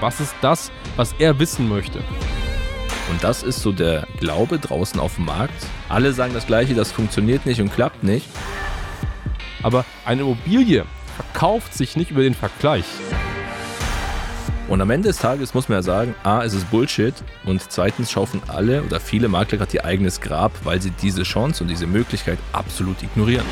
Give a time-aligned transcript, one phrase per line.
[0.00, 1.98] Was ist das, was er wissen möchte?
[3.10, 5.66] Und das ist so der Glaube draußen auf dem Markt.
[5.90, 8.26] Alle sagen das Gleiche, das funktioniert nicht und klappt nicht.
[9.62, 10.86] Aber eine Immobilie
[11.16, 12.86] verkauft sich nicht über den Vergleich.
[14.68, 17.14] Und am Ende des Tages muss man ja sagen, a, es ist Bullshit
[17.44, 21.64] und zweitens schaufen alle oder viele Makler gerade ihr eigenes Grab, weil sie diese Chance
[21.64, 23.44] und diese Möglichkeit absolut ignorieren.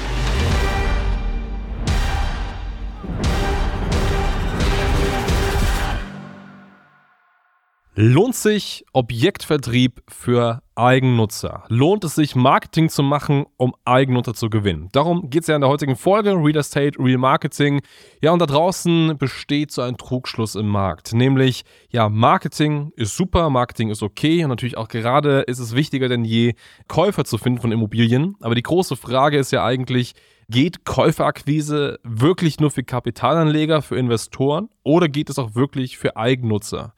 [8.00, 11.64] Lohnt sich Objektvertrieb für Eigennutzer?
[11.66, 14.88] Lohnt es sich, Marketing zu machen, um Eigennutzer zu gewinnen?
[14.92, 17.80] Darum geht es ja in der heutigen Folge Real Estate, Real Marketing.
[18.22, 21.12] Ja, und da draußen besteht so ein Trugschluss im Markt.
[21.12, 26.08] Nämlich, ja, Marketing ist super, Marketing ist okay und natürlich auch gerade ist es wichtiger
[26.08, 26.54] denn je,
[26.86, 28.36] Käufer zu finden von Immobilien.
[28.38, 30.14] Aber die große Frage ist ja eigentlich,
[30.50, 36.94] Geht Käuferakquise wirklich nur für Kapitalanleger, für Investoren oder geht es auch wirklich für Eigennutzer?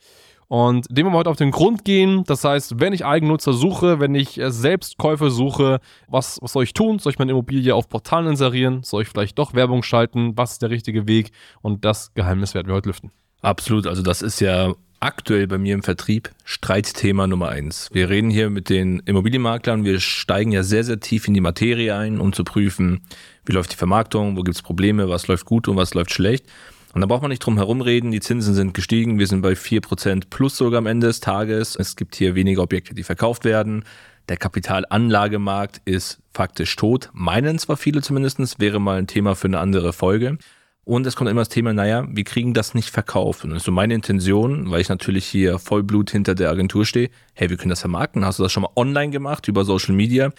[0.50, 2.24] Und dem wollen wir heute auf den Grund gehen.
[2.26, 6.64] Das heißt, wenn ich Eigennutzer suche, wenn ich äh, selbst Käufe suche, was, was soll
[6.64, 6.98] ich tun?
[6.98, 8.82] Soll ich meine Immobilie auf Portalen inserieren?
[8.82, 10.36] Soll ich vielleicht doch Werbung schalten?
[10.36, 11.30] Was ist der richtige Weg?
[11.62, 13.12] Und das Geheimnis werden wir heute lüften.
[13.42, 13.86] Absolut.
[13.86, 17.88] Also das ist ja aktuell bei mir im Vertrieb Streitthema Nummer eins.
[17.92, 21.94] Wir reden hier mit den Immobilienmaklern, wir steigen ja sehr, sehr tief in die Materie
[21.94, 23.02] ein, um zu prüfen,
[23.46, 26.44] wie läuft die Vermarktung, wo gibt es Probleme, was läuft gut und was läuft schlecht.
[26.92, 28.10] Und da braucht man nicht drum herum reden.
[28.10, 29.18] Die Zinsen sind gestiegen.
[29.18, 31.76] Wir sind bei 4% plus sogar am Ende des Tages.
[31.76, 33.84] Es gibt hier weniger Objekte, die verkauft werden.
[34.28, 37.10] Der Kapitalanlagemarkt ist faktisch tot.
[37.12, 40.38] Meinen zwar viele zumindest, wäre mal ein Thema für eine andere Folge.
[40.84, 43.44] Und es kommt immer das Thema, naja, wir kriegen das nicht verkauft.
[43.44, 47.10] Und das ist so meine Intention, weil ich natürlich hier Vollblut hinter der Agentur stehe.
[47.34, 48.24] Hey, wir können das vermarkten.
[48.24, 50.32] Hast du das schon mal online gemacht über Social Media?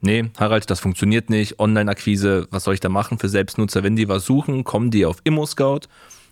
[0.00, 1.58] Nee, Harald, das funktioniert nicht.
[1.58, 3.82] Online-Akquise, was soll ich da machen für Selbstnutzer?
[3.82, 5.88] Wenn die was suchen, kommen die auf ImmoScout.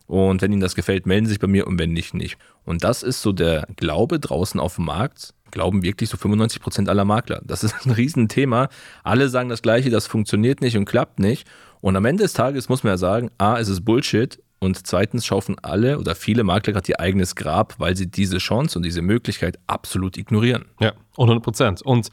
[0.06, 2.36] Und wenn ihnen das gefällt, melden sie sich bei mir und wenn nicht, nicht.
[2.64, 5.32] Und das ist so der Glaube draußen auf dem Markt.
[5.50, 7.40] Glauben wirklich so 95 Prozent aller Makler.
[7.44, 8.68] Das ist ein Riesenthema.
[9.02, 11.48] Alle sagen das Gleiche, das funktioniert nicht und klappt nicht.
[11.80, 14.38] Und am Ende des Tages muss man ja sagen, A, es ist Bullshit.
[14.58, 18.78] Und zweitens schaufen alle oder viele Makler gerade ihr eigenes Grab, weil sie diese Chance
[18.78, 20.64] und diese Möglichkeit absolut ignorieren.
[20.80, 21.82] Ja, 100 Prozent.
[21.82, 22.08] Und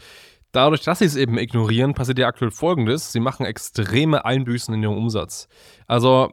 [0.51, 3.13] Dadurch, dass sie es eben ignorieren, passiert ja aktuell Folgendes.
[3.13, 5.47] Sie machen extreme Einbüßen in ihrem Umsatz.
[5.87, 6.29] Also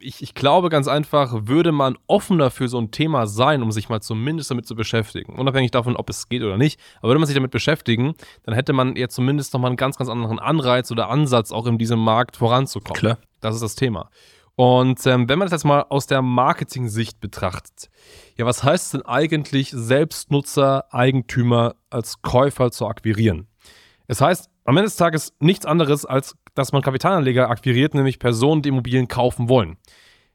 [0.00, 3.88] ich, ich, glaube ganz einfach, würde man offener für so ein Thema sein, um sich
[3.88, 7.26] mal zumindest damit zu beschäftigen, unabhängig davon, ob es geht oder nicht, aber würde man
[7.26, 11.08] sich damit beschäftigen, dann hätte man ja zumindest nochmal einen ganz, ganz anderen Anreiz oder
[11.08, 12.98] Ansatz, auch in diesem Markt voranzukommen.
[12.98, 13.18] Klar.
[13.40, 14.10] Das ist das Thema.
[14.54, 17.90] Und ähm, wenn man das jetzt mal aus der Marketing-Sicht betrachtet,
[18.36, 23.48] ja, was heißt es denn eigentlich, Selbstnutzer, Eigentümer als Käufer zu akquirieren?
[24.06, 28.62] Es heißt am Ende des Tages nichts anderes, als dass man Kapitalanleger akquiriert, nämlich Personen,
[28.62, 29.76] die Immobilien kaufen wollen.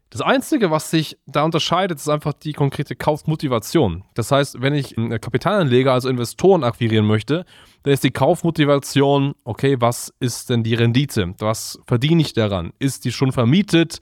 [0.10, 4.06] Das Einzige, was sich da unterscheidet, ist einfach die konkrete Kaufmotivation.
[4.14, 7.46] Das heißt, wenn ich Kapitalanleger, also Investoren akquirieren möchte,
[7.84, 11.34] dann ist die Kaufmotivation, okay, was ist denn die Rendite?
[11.40, 12.72] Was verdiene ich daran?
[12.80, 14.00] Ist die schon vermietet?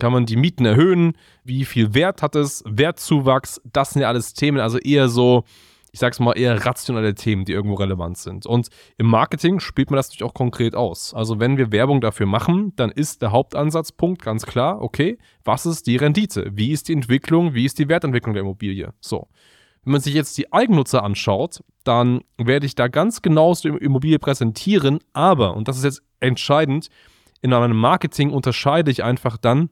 [0.00, 1.12] Kann man die Mieten erhöhen?
[1.44, 2.64] Wie viel Wert hat es?
[2.66, 3.60] Wertzuwachs?
[3.64, 5.44] Das sind ja alles Themen, also eher so,
[5.94, 8.46] ich sag's mal, eher rationale Themen, die irgendwo relevant sind.
[8.46, 8.68] Und
[8.98, 11.14] im Marketing spielt man das natürlich auch konkret aus.
[11.14, 15.86] Also wenn wir Werbung dafür machen, dann ist der Hauptansatzpunkt ganz klar, okay, was ist
[15.86, 16.50] die Rendite?
[16.52, 17.54] Wie ist die Entwicklung?
[17.54, 18.92] Wie ist die Wertentwicklung der Immobilie?
[18.98, 19.28] So.
[19.84, 24.18] Wenn man sich jetzt die Eigennutzer anschaut, dann werde ich da ganz genau die Immobilie
[24.18, 26.88] präsentieren, aber, und das ist jetzt entscheidend,
[27.40, 29.70] in meinem Marketing unterscheide ich einfach dann,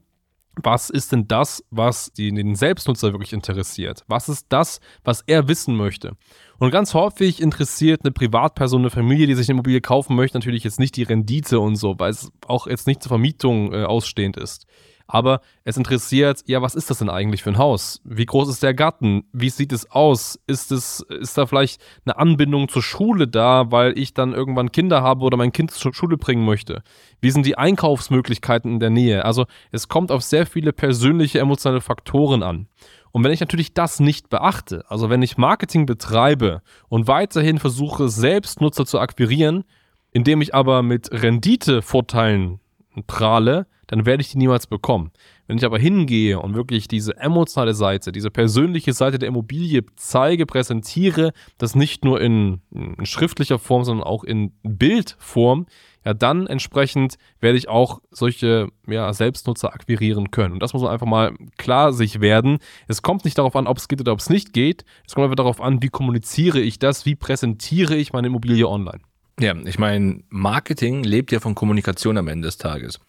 [0.61, 4.03] was ist denn das, was den Selbstnutzer wirklich interessiert?
[4.07, 6.15] Was ist das, was er wissen möchte?
[6.59, 10.63] Und ganz häufig interessiert eine Privatperson, eine Familie, die sich eine Immobilie kaufen möchte, natürlich
[10.63, 14.37] jetzt nicht die Rendite und so, weil es auch jetzt nicht zur Vermietung äh, ausstehend
[14.37, 14.67] ist.
[15.07, 18.01] Aber es interessiert, ja, was ist das denn eigentlich für ein Haus?
[18.03, 19.25] Wie groß ist der Garten?
[19.33, 20.39] Wie sieht es aus?
[20.47, 25.01] Ist es, ist da vielleicht eine Anbindung zur Schule da, weil ich dann irgendwann Kinder
[25.01, 26.83] habe oder mein Kind zur Schule bringen möchte?
[27.21, 29.25] Wie sind die Einkaufsmöglichkeiten in der Nähe?
[29.25, 32.67] Also es kommt auf sehr viele persönliche emotionale Faktoren an.
[33.11, 38.09] Und wenn ich natürlich das nicht beachte, also wenn ich Marketing betreibe und weiterhin versuche,
[38.09, 39.65] selbst Nutzer zu akquirieren,
[40.11, 42.59] indem ich aber mit Renditevorteilen
[43.07, 45.11] prahle, dann werde ich die niemals bekommen.
[45.47, 50.45] Wenn ich aber hingehe und wirklich diese emotionale Seite, diese persönliche Seite der Immobilie zeige,
[50.45, 55.67] präsentiere, das nicht nur in, in schriftlicher Form, sondern auch in Bildform,
[56.05, 60.53] ja, dann entsprechend werde ich auch solche ja, Selbstnutzer akquirieren können.
[60.53, 62.59] Und das muss man einfach mal klar sich werden.
[62.87, 64.85] Es kommt nicht darauf an, ob es geht oder ob es nicht geht.
[65.07, 68.99] Es kommt einfach darauf an, wie kommuniziere ich das, wie präsentiere ich meine Immobilie online.
[69.39, 72.99] Ja, ich meine, Marketing lebt ja von Kommunikation am Ende des Tages.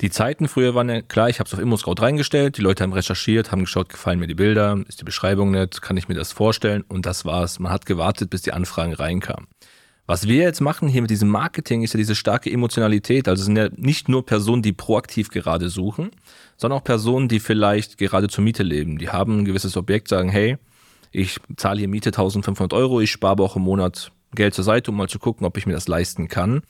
[0.00, 2.92] Die Zeiten früher waren ja klar, ich habe es auf ImmoScout reingestellt, die Leute haben
[2.92, 6.32] recherchiert, haben geschaut, gefallen mir die Bilder, ist die Beschreibung nett, kann ich mir das
[6.32, 7.58] vorstellen und das war's.
[7.58, 9.46] Man hat gewartet, bis die Anfragen reinkamen.
[10.06, 13.28] Was wir jetzt machen hier mit diesem Marketing ist ja diese starke Emotionalität.
[13.28, 16.10] Also es sind ja nicht nur Personen, die proaktiv gerade suchen,
[16.56, 18.98] sondern auch Personen, die vielleicht gerade zur Miete leben.
[18.98, 20.56] Die haben ein gewisses Objekt, sagen, hey,
[21.12, 24.96] ich zahle hier Miete 1500 Euro, ich spare auch im Monat Geld zur Seite, um
[24.96, 26.62] mal zu gucken, ob ich mir das leisten kann.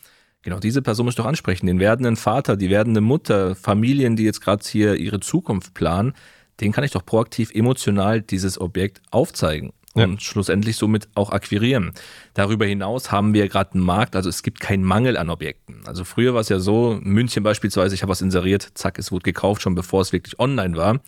[0.42, 1.66] Genau diese Person muss ich doch ansprechen.
[1.66, 6.14] Den werdenden Vater, die werdende Mutter, Familien, die jetzt gerade hier ihre Zukunft planen,
[6.60, 10.04] den kann ich doch proaktiv emotional dieses Objekt aufzeigen ja.
[10.04, 11.92] und schlussendlich somit auch akquirieren.
[12.34, 15.82] Darüber hinaus haben wir gerade einen Markt, also es gibt keinen Mangel an Objekten.
[15.86, 19.24] Also früher war es ja so, München beispielsweise, ich habe was inseriert, zack, es wurde
[19.24, 21.00] gekauft, schon bevor es wirklich online war.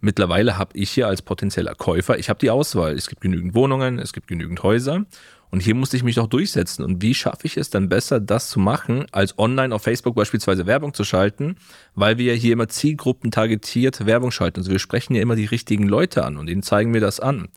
[0.00, 2.92] Mittlerweile habe ich hier als potenzieller Käufer, ich habe die Auswahl.
[2.94, 5.04] Es gibt genügend Wohnungen, es gibt genügend Häuser
[5.50, 6.84] und hier musste ich mich doch durchsetzen.
[6.84, 10.66] Und wie schaffe ich es dann besser, das zu machen, als online auf Facebook beispielsweise
[10.66, 11.56] Werbung zu schalten,
[11.94, 14.60] weil wir ja hier immer Zielgruppen targetiert Werbung schalten.
[14.60, 17.48] Also wir sprechen ja immer die richtigen Leute an und denen zeigen wir das an.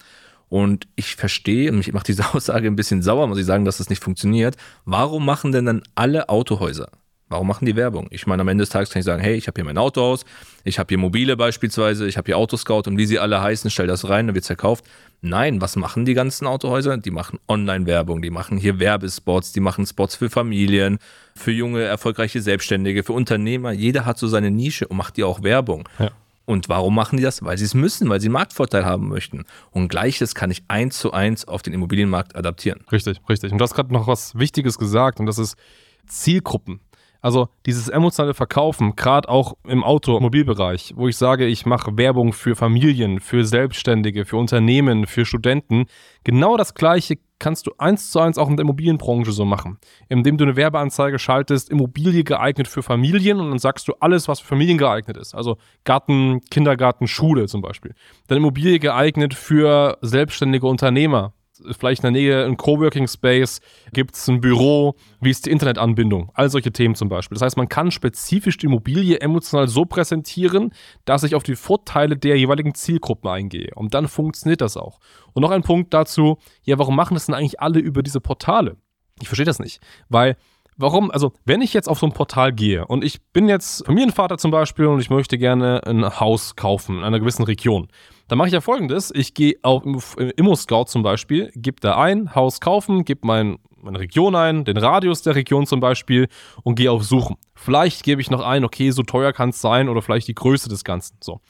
[0.50, 3.78] Und ich verstehe, und ich mache diese Aussage ein bisschen sauer, muss ich sagen, dass
[3.78, 4.58] das nicht funktioniert.
[4.86, 6.90] Warum machen denn dann alle Autohäuser
[7.31, 8.07] Warum machen die Werbung?
[8.12, 10.25] Ich meine, am Ende des Tages kann ich sagen, hey, ich habe hier mein Autohaus,
[10.66, 13.88] ich habe hier Mobile beispielsweise, ich habe hier Autoscout und wie sie alle heißen, stell
[13.88, 14.83] das rein, dann wird es verkauft.
[15.22, 16.98] Nein, was machen die ganzen Autohäuser?
[16.98, 21.00] Die machen Online-Werbung, die machen hier Werbespots, die machen Spots für Familien,
[21.33, 23.72] für junge, erfolgreiche Selbstständige, für Unternehmer.
[23.72, 25.88] Jeder hat so seine Nische und macht die auch Werbung.
[26.00, 26.12] Ja.
[26.44, 27.42] Und warum machen die das?
[27.45, 29.45] Weil sie es müssen, weil sie einen Marktvorteil haben möchten.
[29.69, 32.81] Und gleiches kann ich eins zu eins auf den Immobilienmarkt adaptieren.
[32.92, 33.54] Richtig, richtig.
[33.54, 35.56] Und du hast gerade noch was Wichtiges gesagt und das ist
[36.07, 36.81] Zielgruppen.
[37.22, 42.56] Also dieses emotionale Verkaufen, gerade auch im Automobilbereich, wo ich sage, ich mache Werbung für
[42.56, 45.86] Familien, für Selbstständige, für Unternehmen, für Studenten.
[46.24, 49.80] Genau das Gleiche kannst du eins zu eins auch in der Immobilienbranche so machen,
[50.10, 54.40] indem du eine Werbeanzeige schaltest, Immobilie geeignet für Familien und dann sagst du alles, was
[54.40, 55.34] für Familien geeignet ist.
[55.34, 57.94] Also Garten, Kindergarten, Schule zum Beispiel.
[58.28, 61.34] Dann Immobilie geeignet für selbstständige Unternehmer,
[61.78, 63.62] vielleicht in der Nähe ein Coworking Space,
[63.94, 67.36] gibt es ein Büro, wie ist die Internetanbindung, all solche Themen zum Beispiel.
[67.36, 70.74] Das heißt, man kann spezifisch die Immobilie emotional so präsentieren,
[71.06, 73.72] dass ich auf die Vorteile der jeweiligen Zielgruppen eingehe.
[73.75, 75.00] Und dann funktioniert das auch.
[75.34, 78.78] Und noch ein Punkt dazu, ja, warum machen das denn eigentlich alle über diese Portale?
[79.22, 80.36] Ich verstehe das nicht, weil
[80.81, 81.12] Warum?
[81.12, 84.51] Also, wenn ich jetzt auf so ein Portal gehe und ich bin jetzt Familienvater zum
[84.51, 87.88] Beispiel und ich möchte gerne ein Haus kaufen in einer gewissen Region,
[88.28, 89.83] dann mache ich ja folgendes: Ich gehe auf
[90.18, 95.22] Immo-Scout zum Beispiel, gebe da ein, Haus kaufen, gebe mein, meine Region ein, den Radius
[95.22, 96.28] der Region zum Beispiel
[96.63, 97.38] und gehe auf Suchen.
[97.56, 100.69] Vielleicht gebe ich noch ein, okay, so teuer kann es sein oder vielleicht die Größe
[100.69, 101.18] des Ganzen.
[101.22, 101.42] So.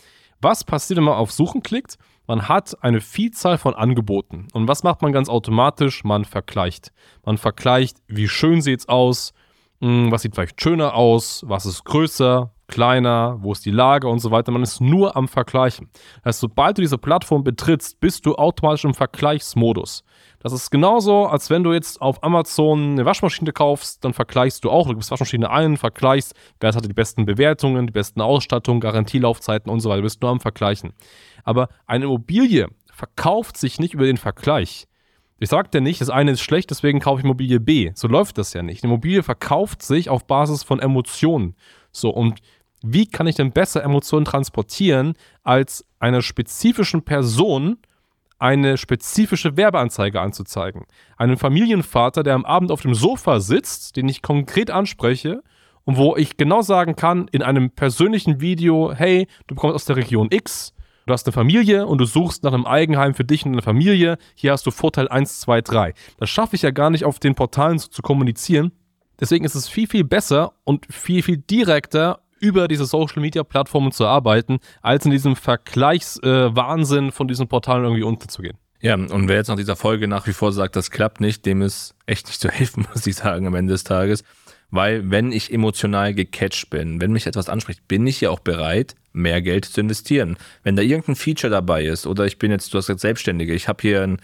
[0.41, 1.97] Was passiert, wenn man auf Suchen klickt?
[2.31, 4.47] Man hat eine Vielzahl von Angeboten.
[4.53, 6.05] Und was macht man ganz automatisch?
[6.05, 6.93] Man vergleicht.
[7.25, 9.33] Man vergleicht, wie schön sieht es aus,
[9.81, 14.17] hm, was sieht vielleicht schöner aus, was ist größer, kleiner, wo ist die Lage und
[14.17, 14.51] so weiter.
[14.51, 15.89] Man ist nur am Vergleichen.
[16.23, 20.03] Das heißt, sobald du diese Plattform betrittst, bist du automatisch im Vergleichsmodus.
[20.39, 24.71] Das ist genauso, als wenn du jetzt auf Amazon eine Waschmaschine kaufst, dann vergleichst du
[24.71, 29.71] auch, du gibst Waschmaschine ein, vergleichst, wer hat die besten Bewertungen, die besten Ausstattungen, Garantielaufzeiten
[29.71, 29.97] und so weiter.
[29.97, 30.93] Du bist nur am Vergleichen.
[31.43, 34.87] Aber eine Immobilie verkauft sich nicht über den Vergleich.
[35.43, 37.91] Ich sagte nicht, das eine ist schlecht, deswegen kaufe ich Immobilie B.
[37.95, 38.83] So läuft das ja nicht.
[38.83, 41.55] Eine Immobilie verkauft sich auf Basis von Emotionen.
[41.91, 42.41] So, und
[42.81, 45.13] wie kann ich denn besser Emotionen transportieren,
[45.43, 47.77] als einer spezifischen Person
[48.39, 50.85] eine spezifische Werbeanzeige anzuzeigen?
[51.17, 55.43] Einen Familienvater, der am Abend auf dem Sofa sitzt, den ich konkret anspreche
[55.85, 59.95] und wo ich genau sagen kann, in einem persönlichen Video, hey, du kommst aus der
[59.95, 60.73] Region X,
[61.05, 64.17] du hast eine Familie und du suchst nach einem Eigenheim für dich und deine Familie,
[64.35, 65.93] hier hast du Vorteil 1, 2, 3.
[66.17, 68.71] Das schaffe ich ja gar nicht auf den Portalen so zu kommunizieren.
[69.19, 73.91] Deswegen ist es viel, viel besser und viel, viel direkter über diese Social Media Plattformen
[73.91, 78.57] zu arbeiten, als in diesem Vergleichswahnsinn äh, von diesen Portalen irgendwie unterzugehen.
[78.81, 81.61] Ja, und wer jetzt nach dieser Folge nach wie vor sagt, das klappt nicht, dem
[81.61, 84.23] ist echt nicht zu helfen, muss ich sagen, am Ende des Tages.
[84.71, 88.95] Weil wenn ich emotional gecatcht bin, wenn mich etwas anspricht, bin ich ja auch bereit,
[89.13, 90.37] mehr Geld zu investieren.
[90.63, 93.67] Wenn da irgendein Feature dabei ist oder ich bin jetzt, du hast gesagt, Selbstständige, ich
[93.67, 94.21] habe hier ein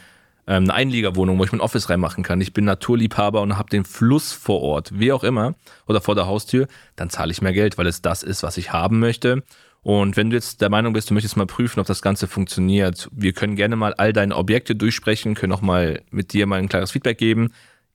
[0.47, 2.41] ähm, eine Einliegerwohnung, wo ich mein Office reinmachen kann.
[2.41, 6.25] Ich bin Naturliebhaber und habe den Fluss vor Ort, wie auch immer, oder vor der
[6.25, 9.43] Haustür, dann zahle ich mehr Geld, weil es das ist, was ich haben möchte.
[9.83, 13.07] Und wenn du jetzt der Meinung bist, du möchtest mal prüfen, ob das Ganze funktioniert,
[13.11, 16.69] wir können gerne mal all deine Objekte durchsprechen, können auch mal mit dir mal ein
[16.69, 17.51] klares Feedback geben.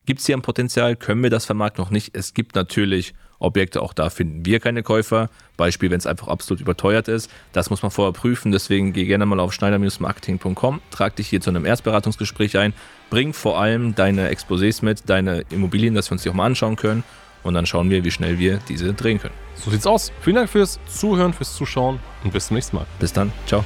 [0.07, 0.97] Gibt es hier ein Potenzial?
[0.97, 2.17] Können wir das vermarkten noch nicht?
[2.17, 5.29] Es gibt natürlich Objekte, auch da finden wir keine Käufer.
[5.57, 7.31] Beispiel, wenn es einfach absolut überteuert ist.
[7.53, 8.53] Das muss man vorher prüfen.
[8.53, 12.73] Deswegen geh gerne mal auf schneider-marketing.com, trag dich hier zu einem Erstberatungsgespräch ein,
[13.11, 16.77] bring vor allem deine Exposés mit, deine Immobilien, dass wir uns die auch mal anschauen
[16.77, 17.05] können.
[17.43, 19.35] und dann schauen wir, wie schnell wir diese drehen können.
[19.57, 20.13] So sieht's aus.
[20.21, 22.87] Vielen Dank fürs Zuhören, fürs Zuschauen und bis zum nächsten Mal.
[23.01, 23.33] Bis dann.
[23.47, 23.65] Ciao.